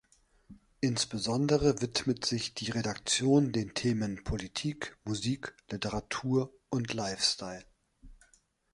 Insbesondere 0.79 1.79
widmet 1.79 2.25
sich 2.25 2.55
die 2.55 2.71
Redaktion 2.71 3.51
den 3.51 3.75
Themen 3.75 4.23
Politik, 4.23 4.97
Musik, 5.03 5.53
Literatur 5.69 6.51
und 6.71 6.91
Lifestyle. 6.95 7.65